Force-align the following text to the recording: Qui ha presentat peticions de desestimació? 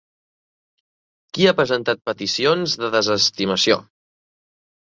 Qui 1.37 1.45
ha 1.45 1.53
presentat 1.59 2.01
peticions 2.11 2.75
de 2.85 2.91
desestimació? 2.97 3.79